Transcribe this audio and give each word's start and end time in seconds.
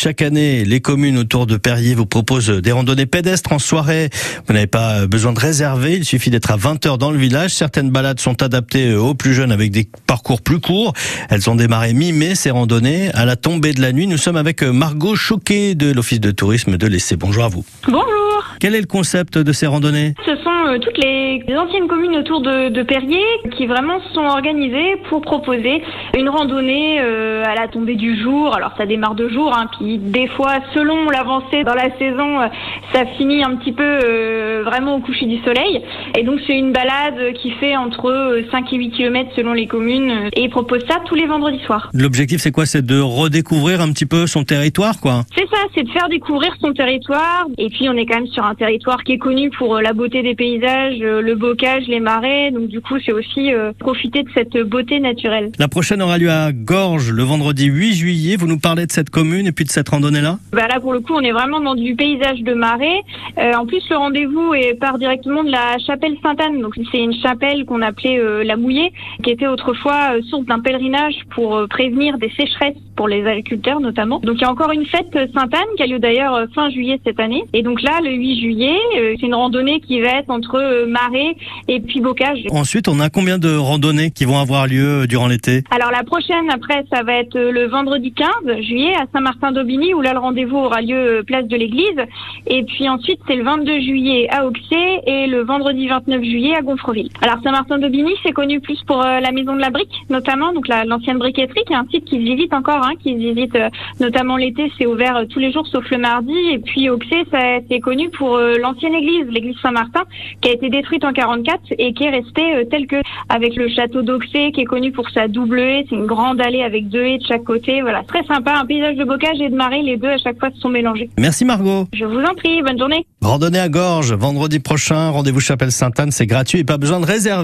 Chaque 0.00 0.22
année, 0.22 0.64
les 0.64 0.78
communes 0.80 1.18
autour 1.18 1.48
de 1.48 1.56
Perrier 1.56 1.96
vous 1.96 2.06
proposent 2.06 2.50
des 2.50 2.70
randonnées 2.70 3.04
pédestres 3.04 3.52
en 3.52 3.58
soirée. 3.58 4.10
Vous 4.46 4.54
n'avez 4.54 4.68
pas 4.68 5.08
besoin 5.08 5.32
de 5.32 5.40
réserver, 5.40 5.96
il 5.96 6.04
suffit 6.04 6.30
d'être 6.30 6.52
à 6.52 6.56
20 6.56 6.86
heures 6.86 6.98
dans 6.98 7.10
le 7.10 7.18
village. 7.18 7.52
Certaines 7.52 7.90
balades 7.90 8.20
sont 8.20 8.40
adaptées 8.40 8.94
aux 8.94 9.14
plus 9.14 9.34
jeunes 9.34 9.50
avec 9.50 9.72
des 9.72 9.88
parcours 10.06 10.40
plus 10.40 10.60
courts. 10.60 10.92
Elles 11.30 11.50
ont 11.50 11.56
démarré 11.56 11.94
mi-mai, 11.94 12.36
ces 12.36 12.52
randonnées. 12.52 13.10
À 13.14 13.24
la 13.24 13.34
tombée 13.34 13.72
de 13.72 13.80
la 13.80 13.90
nuit, 13.90 14.06
nous 14.06 14.18
sommes 14.18 14.36
avec 14.36 14.62
Margot 14.62 15.16
Choquet 15.16 15.74
de 15.74 15.90
l'Office 15.90 16.20
de 16.20 16.30
tourisme 16.30 16.76
de 16.76 16.86
l'Essai. 16.86 17.16
Bonjour 17.16 17.42
à 17.42 17.48
vous. 17.48 17.64
Bonjour. 17.88 18.27
Quel 18.60 18.74
est 18.74 18.80
le 18.80 18.86
concept 18.86 19.38
de 19.38 19.52
ces 19.52 19.68
randonnées? 19.68 20.14
Ce 20.26 20.34
sont 20.36 20.50
euh, 20.66 20.78
toutes 20.78 20.98
les 20.98 21.44
anciennes 21.56 21.86
communes 21.86 22.16
autour 22.16 22.40
de, 22.40 22.70
de 22.70 22.82
Perrier 22.82 23.22
qui 23.56 23.66
vraiment 23.66 24.00
se 24.00 24.14
sont 24.14 24.24
organisées 24.24 24.96
pour 25.08 25.20
proposer 25.20 25.80
une 26.16 26.28
randonnée 26.28 26.98
euh, 27.00 27.44
à 27.44 27.54
la 27.54 27.68
tombée 27.68 27.94
du 27.94 28.20
jour. 28.20 28.54
Alors 28.56 28.72
ça 28.76 28.84
démarre 28.84 29.14
de 29.14 29.28
jour, 29.28 29.54
hein, 29.56 29.68
puis 29.78 29.98
des 29.98 30.26
fois 30.26 30.54
selon 30.74 31.08
l'avancée 31.08 31.62
dans 31.62 31.74
la 31.74 31.96
saison, 31.98 32.40
euh, 32.40 32.48
ça 32.92 33.06
finit 33.16 33.44
un 33.44 33.54
petit 33.56 33.72
peu 33.72 34.62
vraiment 34.64 34.96
au 34.96 35.00
coucher 35.00 35.26
du 35.26 35.38
soleil. 35.44 35.80
Et 36.16 36.24
donc 36.24 36.40
c'est 36.46 36.58
une 36.58 36.72
balade 36.72 37.34
qui 37.34 37.52
fait 37.52 37.76
entre 37.76 38.42
5 38.50 38.72
et 38.72 38.76
8 38.76 38.90
km 38.90 39.30
selon 39.36 39.52
les 39.52 39.66
communes 39.66 40.30
et 40.32 40.42
ils 40.42 40.50
proposent 40.50 40.84
ça 40.88 40.96
tous 41.06 41.14
les 41.14 41.26
vendredis 41.26 41.60
soirs. 41.64 41.90
L'objectif 41.94 42.40
c'est 42.40 42.50
quoi? 42.50 42.66
C'est 42.66 42.84
de 42.84 42.98
redécouvrir 42.98 43.80
un 43.80 43.92
petit 43.92 44.06
peu 44.06 44.26
son 44.26 44.42
territoire 44.42 45.00
quoi? 45.00 45.22
C'est 45.36 45.46
ça, 45.48 45.58
c'est 45.74 45.84
de 45.84 45.90
faire 45.90 46.08
découvrir 46.08 46.54
son 46.60 46.72
territoire. 46.72 47.46
Et 47.56 47.68
puis 47.68 47.88
on 47.88 47.92
est 47.94 48.06
quand 48.06 48.16
même 48.16 48.26
sur 48.26 48.44
un 48.44 48.47
territoire 48.54 49.04
qui 49.04 49.12
est 49.12 49.18
connu 49.18 49.50
pour 49.50 49.80
la 49.80 49.92
beauté 49.92 50.22
des 50.22 50.34
paysages, 50.34 50.98
le 50.98 51.34
bocage, 51.34 51.86
les 51.88 52.00
marais. 52.00 52.50
Donc 52.50 52.68
du 52.68 52.80
coup 52.80 52.94
c'est 53.04 53.12
aussi 53.12 53.50
profiter 53.78 54.22
de 54.22 54.30
cette 54.34 54.56
beauté 54.68 55.00
naturelle. 55.00 55.50
La 55.58 55.68
prochaine 55.68 56.02
aura 56.02 56.18
lieu 56.18 56.30
à 56.30 56.52
Gorges 56.52 57.12
le 57.12 57.22
vendredi 57.22 57.66
8 57.66 57.94
juillet. 57.94 58.36
Vous 58.36 58.46
nous 58.46 58.58
parlez 58.58 58.86
de 58.86 58.92
cette 58.92 59.10
commune 59.10 59.46
et 59.46 59.52
puis 59.52 59.64
de 59.64 59.70
cette 59.70 59.88
randonnée-là? 59.88 60.38
Bah 60.52 60.66
Là, 60.68 60.80
pour 60.80 60.92
le 60.92 61.00
coup, 61.00 61.14
on 61.14 61.20
est 61.20 61.32
vraiment 61.32 61.60
dans 61.60 61.74
du 61.74 61.94
paysage 61.94 62.42
de 62.42 62.54
marais. 62.54 63.00
Euh, 63.38 63.54
en 63.54 63.66
plus, 63.66 63.82
le 63.90 63.96
rendez-vous 63.96 64.52
part 64.80 64.98
directement 64.98 65.44
de 65.44 65.50
la 65.50 65.78
chapelle 65.78 66.16
Sainte-Anne. 66.22 66.60
Donc, 66.60 66.74
c'est 66.90 66.98
une 66.98 67.14
chapelle 67.14 67.64
qu'on 67.64 67.82
appelait 67.82 68.18
euh, 68.18 68.44
la 68.44 68.56
Mouillée, 68.56 68.92
qui 69.22 69.30
était 69.30 69.46
autrefois 69.46 70.16
euh, 70.16 70.22
source 70.22 70.46
d'un 70.46 70.60
pèlerinage 70.60 71.14
pour 71.30 71.56
euh, 71.56 71.66
prévenir 71.66 72.18
des 72.18 72.30
sécheresses 72.30 72.76
pour 72.98 73.06
les 73.08 73.24
agriculteurs 73.24 73.78
notamment. 73.80 74.18
Donc, 74.18 74.34
il 74.38 74.42
y 74.42 74.44
a 74.44 74.50
encore 74.50 74.72
une 74.72 74.84
fête 74.84 75.12
Sainte-Anne 75.32 75.72
qui 75.76 75.82
a 75.84 75.86
lieu 75.86 76.00
d'ailleurs 76.00 76.34
euh, 76.34 76.46
fin 76.52 76.68
juillet 76.68 77.00
cette 77.06 77.20
année. 77.20 77.44
Et 77.52 77.62
donc 77.62 77.80
là, 77.80 78.00
le 78.02 78.10
8 78.10 78.40
juillet, 78.40 78.76
euh, 78.96 79.14
c'est 79.20 79.26
une 79.26 79.36
randonnée 79.36 79.78
qui 79.80 80.00
va 80.00 80.08
être 80.18 80.30
entre 80.30 80.56
euh, 80.56 80.84
marais 80.86 81.36
et 81.68 81.78
puis 81.78 82.00
bocage. 82.00 82.40
Ensuite, 82.50 82.88
on 82.88 82.98
a 82.98 83.08
combien 83.08 83.38
de 83.38 83.54
randonnées 83.56 84.10
qui 84.10 84.24
vont 84.24 84.38
avoir 84.38 84.66
lieu 84.66 85.06
durant 85.06 85.28
l'été? 85.28 85.62
Alors 85.70 85.92
la 85.92 86.02
prochaine, 86.02 86.50
après, 86.52 86.84
ça 86.92 87.04
va 87.04 87.14
être 87.14 87.38
le 87.38 87.66
vendredi 87.68 88.12
15 88.12 88.28
juillet 88.62 88.94
à 88.96 89.04
Saint-Martin-d'Aubigny, 89.12 89.94
où 89.94 90.00
là 90.00 90.12
le 90.12 90.18
rendez-vous 90.18 90.56
aura 90.58 90.82
lieu 90.82 91.22
place 91.24 91.46
de 91.46 91.56
l'église. 91.56 92.00
Et 92.48 92.64
puis 92.64 92.88
ensuite, 92.88 93.20
c'est 93.28 93.36
le 93.36 93.44
22 93.44 93.80
juillet 93.80 94.26
à 94.30 94.44
Auxier 94.44 95.00
et 95.06 95.26
le 95.28 95.42
vendredi 95.44 95.86
29 95.86 96.20
juillet 96.22 96.56
à 96.56 96.62
Gonfreville. 96.62 97.10
Alors 97.22 97.36
Saint-Martin-d'Aubigny, 97.44 98.12
c'est 98.24 98.32
connu 98.32 98.60
plus 98.60 98.82
pour 98.88 99.04
euh, 99.04 99.20
la 99.20 99.30
maison 99.30 99.54
de 99.54 99.60
la 99.60 99.70
brique, 99.70 99.92
notamment, 100.10 100.52
donc 100.52 100.66
la- 100.66 100.84
l'ancienne 100.84 101.18
briqueterie, 101.18 101.62
qui 101.66 101.72
est 101.72 101.76
un 101.76 101.86
site 101.92 102.04
qui 102.06 102.16
se 102.16 102.22
visite 102.34 102.52
encore, 102.52 102.82
hein, 102.84 102.87
qui 102.94 103.12
se 103.14 103.18
visite 103.18 103.54
euh, 103.56 103.68
notamment 104.00 104.36
l'été, 104.36 104.70
c'est 104.78 104.86
ouvert 104.86 105.16
euh, 105.16 105.24
tous 105.24 105.38
les 105.38 105.52
jours 105.52 105.66
sauf 105.66 105.88
le 105.90 105.98
mardi. 105.98 106.34
Et 106.52 106.58
puis 106.58 106.88
Auxier, 106.90 107.24
ça- 107.30 107.58
c'est 107.70 107.80
connu 107.80 108.10
pour 108.10 108.36
euh, 108.36 108.56
l'ancienne 108.60 108.94
église, 108.94 109.26
l'église 109.30 109.56
Saint-Martin, 109.62 110.02
qui 110.40 110.48
a 110.48 110.52
été 110.52 110.68
détruite 110.70 111.04
en 111.04 111.12
44 111.12 111.60
et 111.78 111.92
qui 111.92 112.04
est 112.04 112.10
restée 112.10 112.56
euh, 112.56 112.64
telle 112.70 112.86
que, 112.86 112.96
avec 113.28 113.56
le 113.56 113.68
château 113.68 114.02
d'Auxey, 114.02 114.52
qui 114.52 114.60
est 114.62 114.64
connu 114.64 114.92
pour 114.92 115.08
sa 115.10 115.28
double 115.28 115.58
haie, 115.60 115.84
c'est 115.88 115.96
une 115.96 116.06
grande 116.06 116.40
allée 116.40 116.62
avec 116.62 116.88
deux 116.88 117.02
haies 117.04 117.18
de 117.18 117.26
chaque 117.26 117.44
côté. 117.44 117.82
Voilà, 117.82 118.02
très 118.04 118.24
sympa, 118.24 118.54
un 118.60 118.66
paysage 118.66 118.96
de 118.96 119.04
bocage 119.04 119.40
et 119.40 119.48
de 119.48 119.54
marée, 119.56 119.82
les 119.82 119.96
deux 119.96 120.08
à 120.08 120.18
chaque 120.18 120.38
fois 120.38 120.50
se 120.50 120.60
sont 120.60 120.68
mélangés. 120.68 121.10
Merci 121.18 121.44
Margot. 121.44 121.86
Je 121.92 122.04
vous 122.04 122.20
en 122.20 122.34
prie, 122.34 122.62
bonne 122.62 122.78
journée. 122.78 123.06
Randonnée 123.22 123.58
à 123.58 123.68
Gorges, 123.68 124.12
vendredi 124.12 124.60
prochain, 124.60 125.10
rendez-vous 125.10 125.40
Chapelle 125.40 125.72
Sainte-Anne, 125.72 126.10
c'est 126.10 126.26
gratuit 126.26 126.60
et 126.60 126.64
pas 126.64 126.78
besoin 126.78 127.00
de 127.00 127.06
réserver. 127.06 127.38